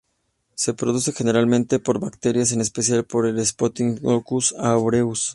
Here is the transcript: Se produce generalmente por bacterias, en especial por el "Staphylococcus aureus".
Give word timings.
Se 0.55 0.73
produce 0.73 1.11
generalmente 1.13 1.77
por 1.77 1.99
bacterias, 1.99 2.51
en 2.53 2.61
especial 2.61 3.05
por 3.05 3.27
el 3.27 3.37
"Staphylococcus 3.45 4.55
aureus". 4.57 5.29